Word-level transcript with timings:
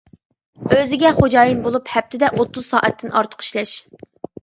ئۆزىگە 0.77 1.11
خوجايىن 1.19 1.63
بولۇپ، 1.69 1.93
ھەپتىدە 1.99 2.33
ئوتتۇز 2.39 2.73
سائەتتىن 2.73 3.17
ئارتۇق 3.17 3.49
ئىشلەش. 3.49 3.81